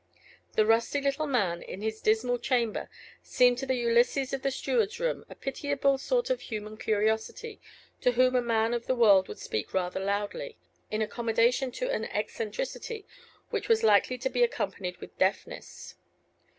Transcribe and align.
The 0.53 0.65
rusty 0.65 0.99
little 0.99 1.27
man, 1.27 1.61
in 1.61 1.83
his 1.83 2.01
dismal 2.01 2.39
chamber, 2.39 2.89
seemed 3.21 3.59
to 3.59 3.67
the 3.67 3.75
Ulysses 3.75 4.33
of 4.33 4.41
the 4.41 4.49
steward's 4.49 4.99
room 4.99 5.23
a 5.29 5.35
pitiable 5.35 5.99
sort 5.99 6.31
of 6.31 6.41
human 6.41 6.75
curiosity, 6.75 7.61
to 7.99 8.13
whom 8.13 8.35
a 8.35 8.41
man 8.41 8.73
of 8.73 8.87
the 8.87 8.95
world 8.95 9.27
would 9.27 9.37
speak 9.37 9.75
rather 9.75 9.99
loudly, 9.99 10.57
in 10.89 11.03
accommodation 11.03 11.71
to 11.73 11.91
an 11.91 12.05
eccentricity 12.05 13.05
which 13.51 13.69
was 13.69 13.83
likely 13.83 14.17
to 14.17 14.29
be 14.31 14.41
accompanied 14.41 14.97
with 14.97 15.19
deafness. 15.19 15.93